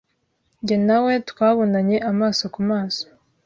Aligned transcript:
njye 0.61 0.75
na 0.87 0.97
we 1.03 1.13
twabonanye 1.29 1.97
amaso 2.11 2.43
ku 2.53 2.61
maso, 2.69 3.05